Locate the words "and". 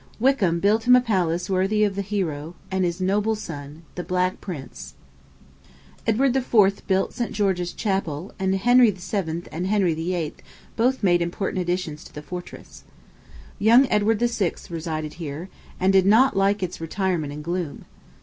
2.71-2.83, 8.39-8.55, 9.51-9.67, 15.79-15.93, 17.31-17.43